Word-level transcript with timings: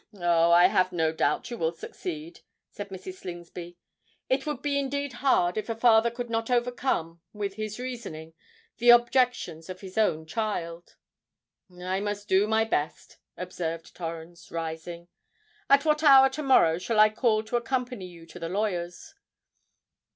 "Oh! 0.17 0.49
I 0.49 0.65
have 0.65 0.91
no 0.91 1.11
doubt 1.13 1.51
you 1.51 1.59
will 1.59 1.71
succeed," 1.73 2.39
said 2.71 2.89
Mrs. 2.89 3.19
Slingsby: 3.19 3.77
"it 4.29 4.47
would 4.47 4.63
be 4.63 4.79
indeed 4.79 5.13
hard 5.21 5.59
if 5.59 5.69
a 5.69 5.75
father 5.75 6.09
could 6.09 6.27
not 6.27 6.49
overcome, 6.49 7.21
with 7.33 7.53
his 7.53 7.77
reasoning, 7.79 8.33
the 8.77 8.89
objections 8.89 9.69
of 9.69 9.81
his 9.81 9.99
own 9.99 10.25
child." 10.25 10.95
"I 11.71 11.99
must 11.99 12.27
do 12.27 12.47
my 12.47 12.63
best," 12.63 13.19
observed 13.37 13.95
Torrens, 13.95 14.49
rising. 14.51 15.07
"At 15.69 15.85
what 15.85 16.01
hour 16.01 16.29
to 16.29 16.41
morrow 16.41 16.79
shall 16.79 16.99
I 16.99 17.09
call 17.11 17.43
to 17.43 17.55
accompany 17.57 18.07
you 18.07 18.25
to 18.25 18.39
the 18.39 18.49
lawyer's?" 18.49 19.13